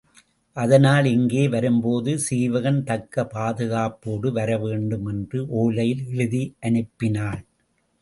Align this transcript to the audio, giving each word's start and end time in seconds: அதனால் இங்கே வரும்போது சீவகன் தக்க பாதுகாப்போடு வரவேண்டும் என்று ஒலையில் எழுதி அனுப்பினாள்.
அதனால் 0.57 1.05
இங்கே 1.05 1.43
வரும்போது 1.47 2.11
சீவகன் 2.29 2.81
தக்க 2.83 3.27
பாதுகாப்போடு 3.35 4.31
வரவேண்டும் 4.31 5.07
என்று 5.07 5.41
ஒலையில் 5.61 6.05
எழுதி 6.11 6.43
அனுப்பினாள். 6.61 7.41